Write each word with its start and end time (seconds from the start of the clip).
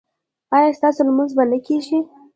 ایا 0.55 0.69
ستاسو 0.77 0.99
لمونځ 1.07 1.31
به 1.37 1.43
نه 1.51 1.57
کیږي؟ 1.67 1.99